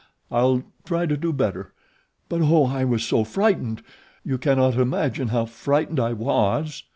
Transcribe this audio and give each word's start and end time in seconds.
"I'll 0.31 0.63
try 0.83 1.05
to 1.05 1.15
do 1.15 1.31
better; 1.31 1.73
but, 2.27 2.41
Oh! 2.41 2.65
I 2.65 2.83
was 2.83 3.03
so 3.03 3.23
frightened. 3.23 3.83
You 4.25 4.39
cannot 4.39 4.73
imagine 4.73 5.27
how 5.27 5.45
frightened 5.45 5.99
I 5.99 6.11
was." 6.13 6.81